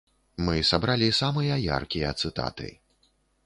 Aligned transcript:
Мы 0.45 0.55
сабралі 0.69 1.09
самыя 1.19 1.59
яркія 1.77 2.17
цытаты. 2.25 2.75